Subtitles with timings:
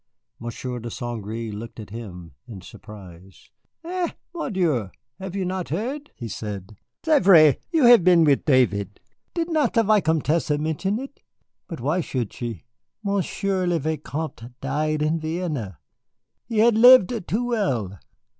[0.39, 1.23] Monsieur de St.
[1.23, 3.51] Gré looked at him in surprise.
[3.83, 4.89] "Eh, mon Dieu,
[5.19, 6.75] have you not heard?" he said.
[7.05, 8.99] "C'est vrai, you have been with David.
[9.35, 11.21] Did not the Vicomtesse mention it?
[11.67, 12.63] But why should she?
[13.03, 15.77] Monsieur le Vicomte died in Vienna.
[16.47, 17.99] He had lived too well."